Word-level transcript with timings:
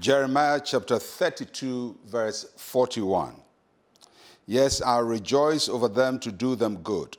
Jeremiah 0.00 0.62
chapter 0.64 0.98
32, 0.98 1.98
verse 2.06 2.46
41. 2.56 3.34
Yes, 4.46 4.80
I'll 4.80 5.02
rejoice 5.02 5.68
over 5.68 5.88
them 5.88 6.18
to 6.20 6.32
do 6.32 6.54
them 6.54 6.76
good, 6.76 7.18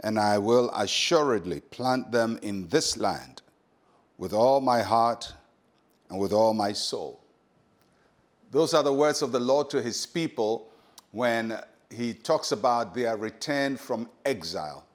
and 0.00 0.18
I 0.18 0.38
will 0.38 0.70
assuredly 0.70 1.60
plant 1.60 2.10
them 2.10 2.38
in 2.40 2.68
this 2.68 2.96
land 2.96 3.42
with 4.16 4.32
all 4.32 4.62
my 4.62 4.80
heart 4.80 5.34
and 6.08 6.18
with 6.18 6.32
all 6.32 6.54
my 6.54 6.72
soul. 6.72 7.20
Those 8.50 8.72
are 8.72 8.82
the 8.82 8.94
words 8.94 9.20
of 9.20 9.30
the 9.30 9.38
Lord 9.38 9.68
to 9.68 9.82
his 9.82 10.06
people 10.06 10.70
when 11.10 11.60
he 11.90 12.14
talks 12.14 12.52
about 12.52 12.94
their 12.94 13.18
return 13.18 13.76
from 13.76 14.08
exile. 14.24 14.86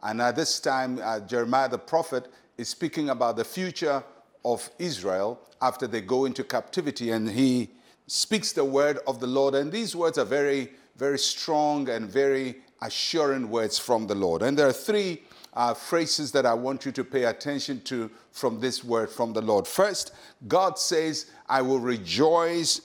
And 0.00 0.22
at 0.22 0.36
this 0.36 0.60
time, 0.60 1.00
uh, 1.02 1.18
Jeremiah 1.18 1.68
the 1.68 1.78
prophet 1.78 2.28
is 2.56 2.68
speaking 2.68 3.08
about 3.08 3.36
the 3.36 3.44
future 3.44 4.04
of 4.44 4.68
Israel 4.78 5.40
after 5.60 5.86
they 5.86 6.00
go 6.00 6.24
into 6.24 6.44
captivity. 6.44 7.10
And 7.10 7.30
he 7.30 7.70
speaks 8.06 8.52
the 8.52 8.64
word 8.64 8.98
of 9.06 9.20
the 9.20 9.26
Lord. 9.26 9.54
And 9.54 9.70
these 9.70 9.94
words 9.94 10.18
are 10.18 10.24
very, 10.24 10.72
very 10.96 11.18
strong 11.18 11.88
and 11.88 12.10
very 12.10 12.56
assuring 12.82 13.48
words 13.48 13.78
from 13.78 14.06
the 14.06 14.14
Lord. 14.14 14.42
And 14.42 14.58
there 14.58 14.66
are 14.66 14.72
three 14.72 15.22
uh, 15.54 15.74
phrases 15.74 16.32
that 16.32 16.46
I 16.46 16.54
want 16.54 16.84
you 16.84 16.92
to 16.92 17.04
pay 17.04 17.24
attention 17.24 17.80
to 17.82 18.10
from 18.30 18.60
this 18.60 18.82
word 18.82 19.10
from 19.10 19.32
the 19.32 19.42
Lord. 19.42 19.66
First, 19.66 20.12
God 20.48 20.78
says, 20.78 21.30
I 21.48 21.62
will 21.62 21.78
rejoice 21.80 22.80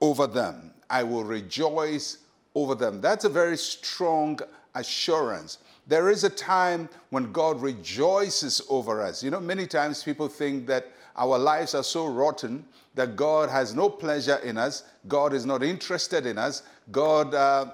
over 0.00 0.26
them. 0.26 0.72
I 0.88 1.02
will 1.02 1.24
rejoice 1.24 2.18
over 2.54 2.74
them. 2.74 3.00
That's 3.00 3.24
a 3.24 3.28
very 3.28 3.56
strong 3.58 4.38
assurance. 4.74 5.58
There 5.86 6.10
is 6.10 6.24
a 6.24 6.30
time 6.30 6.88
when 7.10 7.32
God 7.32 7.60
rejoices 7.60 8.60
over 8.68 9.02
us. 9.02 9.22
You 9.22 9.30
know, 9.30 9.40
many 9.40 9.66
times 9.66 10.02
people 10.02 10.28
think 10.28 10.66
that 10.66 10.92
our 11.16 11.38
lives 11.38 11.74
are 11.74 11.82
so 11.82 12.06
rotten 12.06 12.64
that 12.94 13.16
God 13.16 13.50
has 13.50 13.74
no 13.74 13.88
pleasure 13.88 14.36
in 14.36 14.56
us, 14.56 14.84
God 15.08 15.32
is 15.32 15.44
not 15.44 15.62
interested 15.62 16.26
in 16.26 16.38
us, 16.38 16.62
God, 16.92 17.34
uh, 17.34 17.70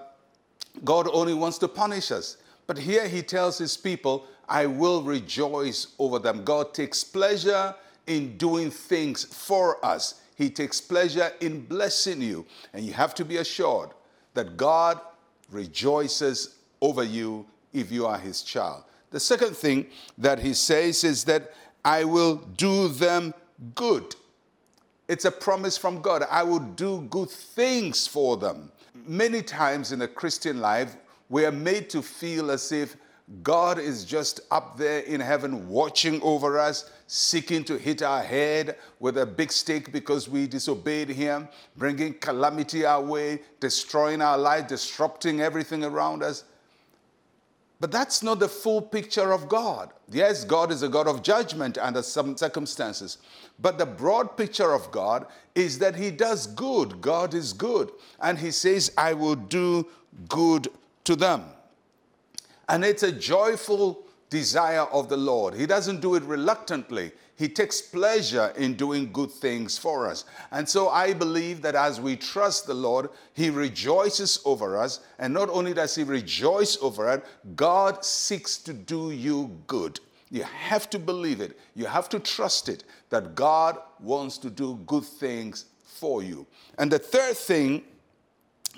God 0.84 1.08
only 1.12 1.34
wants 1.34 1.58
to 1.58 1.68
punish 1.68 2.10
us. 2.10 2.38
But 2.66 2.78
here 2.78 3.06
he 3.06 3.22
tells 3.22 3.58
his 3.58 3.76
people, 3.76 4.26
I 4.48 4.66
will 4.66 5.02
rejoice 5.02 5.88
over 5.98 6.18
them. 6.18 6.44
God 6.44 6.74
takes 6.74 7.04
pleasure 7.04 7.74
in 8.06 8.36
doing 8.36 8.70
things 8.70 9.24
for 9.24 9.84
us. 9.84 10.20
He 10.36 10.50
takes 10.50 10.80
pleasure 10.80 11.32
in 11.40 11.64
blessing 11.66 12.20
you. 12.20 12.46
And 12.72 12.84
you 12.84 12.92
have 12.92 13.14
to 13.16 13.24
be 13.24 13.36
assured 13.38 13.90
that 14.34 14.56
God 14.56 15.00
rejoices 15.50 16.56
over 16.80 17.04
you 17.04 17.46
if 17.72 17.92
you 17.92 18.06
are 18.06 18.18
his 18.18 18.42
child. 18.42 18.84
The 19.10 19.20
second 19.20 19.56
thing 19.56 19.86
that 20.16 20.38
he 20.38 20.54
says 20.54 21.04
is 21.04 21.24
that 21.24 21.52
I 21.84 22.05
will 22.05 22.36
do 22.56 22.88
them 22.88 23.34
good. 23.75 24.14
It's 25.08 25.25
a 25.25 25.30
promise 25.30 25.77
from 25.77 26.00
God. 26.00 26.24
I 26.30 26.42
will 26.42 26.61
do 26.61 27.06
good 27.11 27.30
things 27.30 28.06
for 28.06 28.36
them. 28.36 28.70
Many 29.06 29.42
times 29.42 29.92
in 29.92 30.02
a 30.02 30.08
Christian 30.08 30.61
life, 30.61 30.97
we 31.28 31.44
are 31.44 31.52
made 31.52 31.91
to 31.91 32.02
feel 32.02 32.50
as 32.50 32.72
if 32.72 32.97
God 33.42 33.78
is 33.78 34.05
just 34.05 34.41
up 34.50 34.77
there 34.77 35.00
in 35.00 35.20
heaven 35.20 35.69
watching 35.69 36.20
over 36.22 36.58
us, 36.58 36.91
seeking 37.06 37.64
to 37.64 37.78
hit 37.78 38.02
our 38.02 38.22
head 38.22 38.77
with 39.00 39.19
a 39.19 39.27
big 39.27 39.50
stick 39.50 39.92
because 39.92 40.28
we 40.28 40.46
disobeyed 40.46 41.08
Him, 41.08 41.48
bringing 41.77 42.14
calamity 42.14 42.84
our 42.84 43.02
way, 43.02 43.41
destroying 43.61 44.20
our 44.20 44.36
life, 44.36 44.69
disrupting 44.69 45.41
everything 45.41 45.84
around 45.84 46.22
us. 46.22 46.44
But 47.83 47.91
that's 47.91 48.22
not 48.22 48.38
the 48.38 48.48
full 48.48 48.80
picture 48.80 49.33
of 49.33 49.48
God. 49.48 49.91
Yes, 50.08 50.44
God 50.44 50.70
is 50.70 50.84
a 50.84 50.88
God 50.88 51.08
of 51.08 51.20
judgment 51.20 51.78
under 51.78 52.00
some 52.00 52.36
circumstances. 52.36 53.19
But 53.58 53.77
the 53.77 53.86
broad 53.86 54.36
picture 54.36 54.72
of 54.72 54.92
God 54.92 55.27
is 55.56 55.80
that 55.80 55.96
He 55.96 56.12
does 56.12 56.46
good. 56.46 57.01
God 57.01 57.34
is 57.34 57.52
good. 57.52 57.90
And 58.20 58.39
He 58.39 58.52
says, 58.52 58.92
I 58.96 59.14
will 59.14 59.34
do 59.34 59.89
good 60.29 60.68
to 61.02 61.17
them. 61.17 61.42
And 62.68 62.84
it's 62.84 63.02
a 63.02 63.11
joyful 63.11 64.05
desire 64.30 64.83
of 64.83 65.08
the 65.08 65.17
Lord. 65.17 65.55
He 65.55 65.67
doesn't 65.67 66.01
do 66.01 66.14
it 66.14 66.23
reluctantly. 66.23 67.11
He 67.36 67.48
takes 67.48 67.80
pleasure 67.80 68.52
in 68.56 68.74
doing 68.74 69.10
good 69.10 69.30
things 69.30 69.78
for 69.78 70.06
us. 70.06 70.24
And 70.50 70.68
so 70.68 70.90
I 70.90 71.12
believe 71.12 71.62
that 71.62 71.74
as 71.74 72.00
we 72.00 72.14
trust 72.16 72.66
the 72.66 72.74
Lord, 72.74 73.08
He 73.32 73.50
rejoices 73.50 74.40
over 74.44 74.76
us. 74.76 75.00
And 75.18 75.32
not 75.32 75.48
only 75.48 75.72
does 75.74 75.94
He 75.94 76.04
rejoice 76.04 76.76
over 76.82 77.08
us, 77.08 77.22
God 77.56 78.04
seeks 78.04 78.58
to 78.58 78.72
do 78.72 79.10
you 79.10 79.58
good. 79.66 79.98
You 80.30 80.44
have 80.44 80.88
to 80.90 80.98
believe 80.98 81.40
it. 81.40 81.58
You 81.74 81.86
have 81.86 82.08
to 82.10 82.18
trust 82.18 82.68
it 82.68 82.84
that 83.10 83.34
God 83.34 83.78
wants 84.00 84.38
to 84.38 84.50
do 84.50 84.78
good 84.86 85.04
things 85.04 85.66
for 85.84 86.22
you. 86.22 86.46
And 86.78 86.90
the 86.90 86.98
third 86.98 87.36
thing 87.36 87.82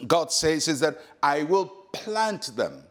God 0.06 0.32
says 0.32 0.68
is 0.68 0.80
that 0.80 0.98
I 1.22 1.44
will 1.44 1.66
plant 1.92 2.56
them. 2.56 2.82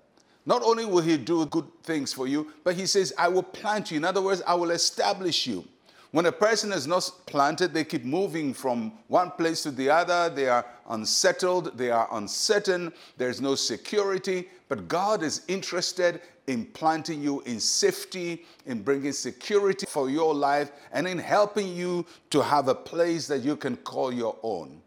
Not 0.45 0.61
only 0.63 0.85
will 0.85 1.01
he 1.01 1.17
do 1.17 1.45
good 1.45 1.67
things 1.83 2.11
for 2.11 2.27
you, 2.27 2.51
but 2.63 2.75
he 2.75 2.85
says, 2.85 3.13
I 3.17 3.27
will 3.29 3.43
plant 3.43 3.91
you. 3.91 3.97
In 3.97 4.05
other 4.05 4.21
words, 4.21 4.41
I 4.45 4.55
will 4.55 4.71
establish 4.71 5.47
you. 5.47 5.65
When 6.11 6.27
a 6.27 6.31
person 6.31 6.71
is 6.71 6.85
not 6.85 7.09
planted, 7.25 7.73
they 7.73 7.83
keep 7.83 8.05
moving 8.05 8.53
from 8.53 8.93
one 9.07 9.31
place 9.31 9.63
to 9.63 9.71
the 9.71 9.89
other. 9.89 10.29
They 10.29 10.47
are 10.47 10.63
unsettled, 10.89 11.75
they 11.75 11.89
are 11.89 12.07
uncertain, 12.11 12.93
there's 13.17 13.41
no 13.41 13.55
security. 13.55 14.47
But 14.69 14.87
God 14.87 15.23
is 15.23 15.41
interested 15.47 16.21
in 16.45 16.65
planting 16.65 17.23
you 17.23 17.41
in 17.47 17.59
safety, 17.59 18.45
in 18.65 18.83
bringing 18.83 19.13
security 19.13 19.87
for 19.89 20.09
your 20.09 20.35
life, 20.35 20.71
and 20.91 21.07
in 21.07 21.17
helping 21.17 21.73
you 21.75 22.05
to 22.29 22.43
have 22.43 22.67
a 22.67 22.75
place 22.75 23.25
that 23.27 23.39
you 23.39 23.55
can 23.55 23.77
call 23.77 24.13
your 24.13 24.37
own. 24.43 24.81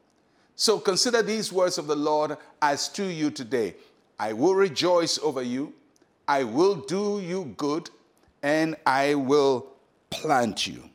So 0.55 0.79
consider 0.79 1.23
these 1.23 1.53
words 1.53 1.77
of 1.77 1.87
the 1.87 1.97
Lord 1.97 2.37
as 2.63 2.89
to 2.91 3.05
you 3.05 3.31
today. 3.31 3.75
I 4.19 4.33
will 4.33 4.55
rejoice 4.55 5.19
over 5.19 5.43
you, 5.43 5.75
I 6.27 6.45
will 6.45 6.75
do 6.75 7.21
you 7.21 7.55
good, 7.57 7.91
and 8.43 8.77
I 8.87 9.15
will 9.15 9.67
plant 10.11 10.67
you. 10.67 10.89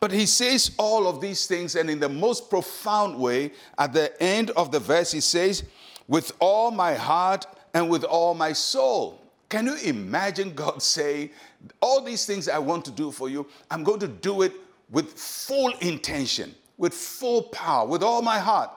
But 0.00 0.10
he 0.10 0.24
says 0.24 0.72
all 0.78 1.06
of 1.06 1.20
these 1.20 1.46
things, 1.46 1.76
and 1.76 1.90
in 1.90 2.00
the 2.00 2.08
most 2.08 2.48
profound 2.48 3.18
way, 3.18 3.52
at 3.76 3.92
the 3.92 4.20
end 4.22 4.50
of 4.50 4.72
the 4.72 4.80
verse, 4.80 5.12
he 5.12 5.20
says, 5.20 5.64
With 6.08 6.32
all 6.40 6.70
my 6.70 6.94
heart 6.94 7.46
and 7.74 7.90
with 7.90 8.04
all 8.04 8.34
my 8.34 8.54
soul. 8.54 9.20
Can 9.50 9.66
you 9.66 9.76
imagine 9.84 10.54
God 10.54 10.82
saying, 10.82 11.30
All 11.82 12.00
these 12.00 12.24
things 12.24 12.48
I 12.48 12.58
want 12.58 12.86
to 12.86 12.90
do 12.90 13.10
for 13.10 13.28
you, 13.28 13.46
I'm 13.70 13.84
going 13.84 14.00
to 14.00 14.08
do 14.08 14.40
it 14.42 14.54
with 14.90 15.12
full 15.12 15.72
intention, 15.80 16.54
with 16.78 16.94
full 16.94 17.42
power, 17.42 17.86
with 17.86 18.02
all 18.02 18.22
my 18.22 18.38
heart. 18.38 18.70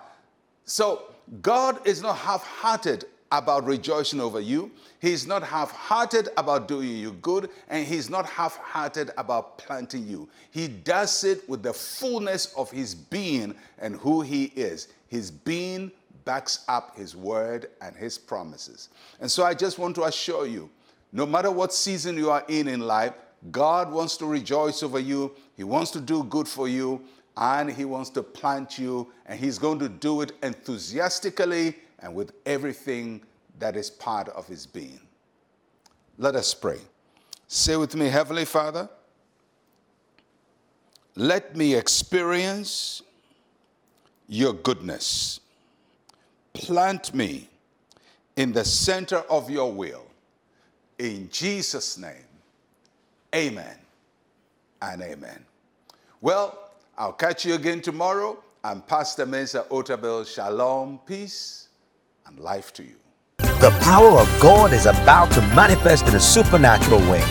So 0.65 1.03
God 1.41 1.87
is 1.87 2.01
not 2.01 2.17
half 2.17 2.43
hearted 2.43 3.05
about 3.33 3.65
rejoicing 3.65 4.21
over 4.21 4.39
you. 4.39 4.71
He's 5.01 5.27
not 5.27 5.43
half 5.43 5.71
hearted 5.71 6.29
about 6.37 6.67
doing 6.67 6.89
you 6.89 7.13
good, 7.13 7.49
and 7.67 7.85
he's 7.85 8.09
not 8.09 8.25
half 8.25 8.57
hearted 8.57 9.11
about 9.17 9.57
planting 9.57 10.07
you. 10.07 10.29
He 10.51 10.67
does 10.67 11.23
it 11.23 11.47
with 11.49 11.63
the 11.63 11.73
fullness 11.73 12.53
of 12.53 12.71
his 12.71 12.93
being 12.95 13.55
and 13.79 13.95
who 13.95 14.21
he 14.21 14.45
is. 14.55 14.87
His 15.07 15.31
being 15.31 15.91
backs 16.25 16.63
up 16.67 16.95
his 16.95 17.15
word 17.15 17.67
and 17.81 17.95
his 17.95 18.17
promises. 18.17 18.89
And 19.19 19.29
so 19.29 19.43
I 19.43 19.53
just 19.53 19.77
want 19.77 19.95
to 19.95 20.03
assure 20.03 20.45
you 20.47 20.69
no 21.11 21.25
matter 21.25 21.51
what 21.51 21.73
season 21.73 22.17
you 22.17 22.31
are 22.31 22.43
in 22.47 22.67
in 22.67 22.79
life, 22.79 23.13
God 23.51 23.91
wants 23.91 24.17
to 24.17 24.25
rejoice 24.25 24.81
over 24.83 24.99
you, 24.99 25.35
He 25.55 25.63
wants 25.63 25.91
to 25.91 26.01
do 26.01 26.23
good 26.23 26.47
for 26.47 26.67
you, 26.67 27.01
and 27.37 27.69
He 27.69 27.85
wants 27.85 28.09
to 28.11 28.23
plant 28.23 28.79
you, 28.79 29.11
and 29.25 29.39
He's 29.39 29.59
going 29.59 29.79
to 29.79 29.89
do 29.89 30.21
it 30.21 30.31
enthusiastically 30.41 31.75
and 32.03 32.13
with 32.13 32.33
everything 32.45 33.21
that 33.59 33.77
is 33.77 33.89
part 33.89 34.27
of 34.29 34.45
his 34.45 34.67
being. 34.67 34.99
Let 36.17 36.35
us 36.35 36.53
pray. 36.53 36.79
Say 37.47 37.77
with 37.77 37.95
me, 37.95 38.07
Heavenly 38.07 38.45
Father, 38.45 38.89
let 41.15 41.55
me 41.55 41.75
experience 41.75 43.01
your 44.27 44.53
goodness. 44.53 45.39
Plant 46.53 47.13
me 47.15 47.49
in 48.35 48.51
the 48.51 48.65
center 48.65 49.23
of 49.29 49.49
your 49.49 49.71
will. 49.71 50.05
In 50.99 51.29
Jesus' 51.31 51.97
name, 51.97 52.27
amen 53.33 53.77
and 54.81 55.01
amen. 55.01 55.43
Well, 56.21 56.71
I'll 56.97 57.13
catch 57.13 57.45
you 57.45 57.55
again 57.55 57.81
tomorrow. 57.81 58.37
I'm 58.63 58.81
Pastor 58.81 59.25
Mensa 59.25 59.65
Otabil. 59.69 60.25
Shalom, 60.27 60.99
peace 61.05 61.63
and 62.25 62.39
life 62.39 62.73
to 62.73 62.83
you. 62.83 62.95
The 63.37 63.75
power 63.81 64.19
of 64.19 64.27
God 64.41 64.73
is 64.73 64.85
about 64.85 65.31
to 65.31 65.41
manifest 65.55 66.07
in 66.07 66.15
a 66.15 66.19
supernatural 66.19 66.99
way. 67.11 67.23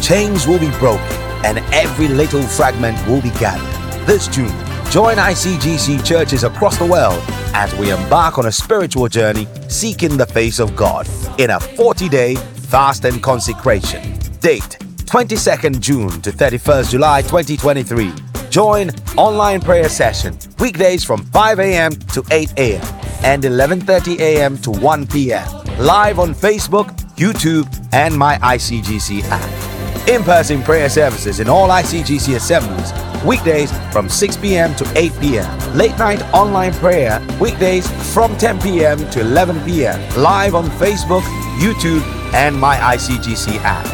Chains 0.00 0.46
will 0.46 0.58
be 0.58 0.70
broken 0.78 1.16
and 1.44 1.58
every 1.72 2.08
little 2.08 2.42
fragment 2.42 2.96
will 3.06 3.20
be 3.20 3.30
gathered. 3.30 4.06
This 4.06 4.28
June, 4.28 4.54
join 4.90 5.16
ICGC 5.16 6.04
churches 6.04 6.44
across 6.44 6.78
the 6.78 6.86
world 6.86 7.22
as 7.54 7.74
we 7.76 7.90
embark 7.90 8.38
on 8.38 8.46
a 8.46 8.52
spiritual 8.52 9.08
journey 9.08 9.46
seeking 9.68 10.16
the 10.16 10.26
face 10.26 10.58
of 10.58 10.76
God 10.76 11.08
in 11.38 11.50
a 11.50 11.60
40 11.60 12.08
day 12.08 12.34
fast 12.34 13.04
and 13.04 13.22
consecration. 13.22 14.18
Date 14.40 14.78
22nd 15.06 15.80
June 15.80 16.20
to 16.22 16.30
31st 16.32 16.90
July 16.90 17.22
2023 17.22 18.12
Join 18.56 18.90
online 19.18 19.60
prayer 19.60 19.86
session 19.86 20.34
weekdays 20.58 21.04
from 21.04 21.22
5 21.26 21.60
a.m. 21.60 21.92
to 21.92 22.24
8 22.30 22.54
a.m. 22.56 22.95
and 23.24 23.42
11:30 23.42 24.18
a.m. 24.18 24.58
to 24.58 24.70
1 24.70 25.06
p.m. 25.06 25.46
Live 25.78 26.18
on 26.18 26.34
Facebook, 26.34 26.88
YouTube, 27.16 27.66
and 27.92 28.16
my 28.16 28.36
ICGC 28.38 29.22
app. 29.24 30.08
In-person 30.08 30.62
prayer 30.62 30.88
services 30.88 31.40
in 31.40 31.48
all 31.48 31.68
ICGC 31.68 32.36
assemblies 32.36 32.92
weekdays 33.24 33.72
from 33.90 34.08
6 34.08 34.36
p.m. 34.36 34.74
to 34.76 34.84
8 34.96 35.12
p.m. 35.20 35.76
Late 35.76 35.98
night 35.98 36.22
online 36.32 36.72
prayer 36.74 37.20
weekdays 37.40 37.86
from 38.14 38.36
10 38.38 38.60
p.m. 38.60 38.98
to 39.10 39.20
11 39.20 39.64
p.m. 39.64 39.98
Live 40.16 40.54
on 40.54 40.66
Facebook, 40.66 41.22
YouTube, 41.58 42.02
and 42.34 42.56
my 42.56 42.76
ICGC 42.76 43.56
app. 43.62 43.86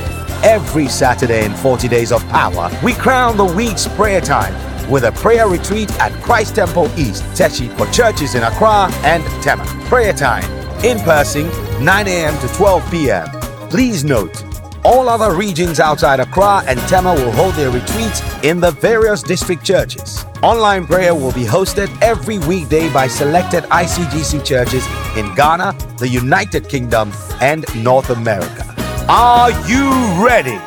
Every 0.44 0.88
Saturday 0.88 1.44
in 1.44 1.54
40 1.54 1.88
Days 1.88 2.12
of 2.12 2.26
Power, 2.28 2.70
we 2.82 2.94
crown 2.94 3.36
the 3.36 3.44
week's 3.44 3.86
prayer 3.88 4.20
time 4.20 4.71
with 4.88 5.04
a 5.04 5.12
prayer 5.12 5.48
retreat 5.48 5.90
at 6.00 6.12
Christ 6.22 6.56
Temple 6.56 6.90
East, 6.98 7.22
Teshie 7.34 7.74
for 7.76 7.86
churches 7.92 8.34
in 8.34 8.42
Accra 8.42 8.88
and 9.04 9.24
Tema. 9.42 9.64
Prayer 9.86 10.12
time 10.12 10.44
in 10.84 10.98
person 11.00 11.48
9 11.84 12.08
a.m. 12.08 12.38
to 12.40 12.48
12 12.54 12.90
p.m. 12.90 13.26
Please 13.68 14.04
note, 14.04 14.44
all 14.84 15.08
other 15.08 15.34
regions 15.36 15.80
outside 15.80 16.20
Accra 16.20 16.62
and 16.66 16.78
Tema 16.80 17.14
will 17.14 17.30
hold 17.32 17.54
their 17.54 17.70
retreats 17.70 18.20
in 18.42 18.60
the 18.60 18.72
various 18.72 19.22
district 19.22 19.64
churches. 19.64 20.24
Online 20.42 20.86
prayer 20.86 21.14
will 21.14 21.32
be 21.32 21.44
hosted 21.44 21.88
every 22.02 22.38
weekday 22.38 22.92
by 22.92 23.06
selected 23.06 23.62
ICGC 23.64 24.44
churches 24.44 24.84
in 25.16 25.32
Ghana, 25.34 25.76
the 25.98 26.08
United 26.08 26.68
Kingdom, 26.68 27.12
and 27.40 27.64
North 27.76 28.10
America. 28.10 28.64
Are 29.08 29.50
you 29.68 29.90
ready? 30.24 30.58